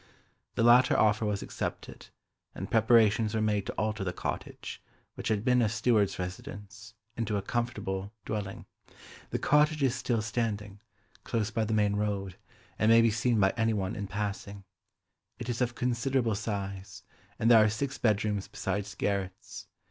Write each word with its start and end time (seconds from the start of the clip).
The 0.55 0.63
latter 0.63 0.97
offer 0.97 1.27
was 1.27 1.43
accepted, 1.43 2.07
and 2.55 2.71
preparations 2.71 3.35
were 3.35 3.39
made 3.41 3.67
to 3.67 3.73
alter 3.73 4.03
the 4.03 4.11
cottage, 4.11 4.81
which 5.13 5.27
had 5.27 5.45
been 5.45 5.61
a 5.61 5.69
steward's 5.69 6.17
residence, 6.17 6.95
into 7.15 7.37
a 7.37 7.43
comfortable 7.43 8.11
dwelling. 8.25 8.65
The 9.29 9.37
cottage 9.37 9.83
is 9.83 9.93
still 9.93 10.23
standing, 10.23 10.81
close 11.23 11.51
by 11.51 11.65
the 11.65 11.75
main 11.75 11.97
road, 11.97 12.35
and 12.79 12.89
may 12.89 13.03
be 13.03 13.11
seen 13.11 13.39
by 13.39 13.53
anyone 13.55 13.95
in 13.95 14.07
passing; 14.07 14.63
it 15.37 15.49
is 15.49 15.61
of 15.61 15.75
considerable 15.75 16.33
size, 16.33 17.03
and 17.37 17.51
there 17.51 17.63
are 17.63 17.69
six 17.69 17.99
bedrooms 17.99 18.47
besides 18.47 18.95
garrets. 18.95 19.67